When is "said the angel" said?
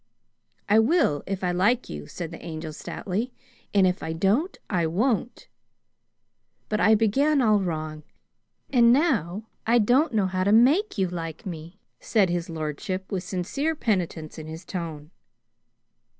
2.07-2.73